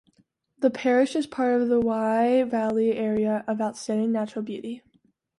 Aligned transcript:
The 0.57 0.71
parish 0.71 1.15
is 1.15 1.27
part 1.27 1.61
of 1.61 1.67
the 1.69 1.79
Wye 1.79 2.41
Valley 2.41 2.93
Area 2.93 3.43
of 3.47 3.61
Outstanding 3.61 4.11
Natural 4.11 4.43
Beauty. 4.43 4.81